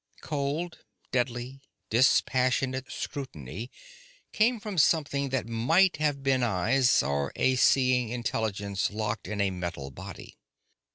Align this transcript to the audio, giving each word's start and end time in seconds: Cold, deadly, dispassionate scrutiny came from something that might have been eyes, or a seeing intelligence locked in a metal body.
Cold, 0.21 0.79
deadly, 1.11 1.61
dispassionate 1.91 2.91
scrutiny 2.91 3.69
came 4.31 4.59
from 4.59 4.75
something 4.79 5.29
that 5.29 5.45
might 5.45 5.97
have 5.97 6.23
been 6.23 6.41
eyes, 6.41 7.03
or 7.03 7.31
a 7.35 7.55
seeing 7.55 8.09
intelligence 8.09 8.89
locked 8.89 9.27
in 9.27 9.39
a 9.39 9.51
metal 9.51 9.91
body. 9.91 10.39